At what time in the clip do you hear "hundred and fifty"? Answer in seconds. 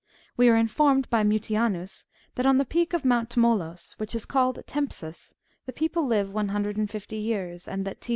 6.47-7.17